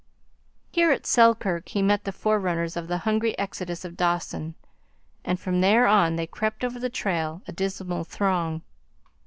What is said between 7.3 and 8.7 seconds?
a dismal throng.